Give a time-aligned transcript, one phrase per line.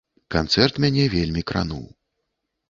[0.35, 1.85] Канцэрт мяне вельмі крануў.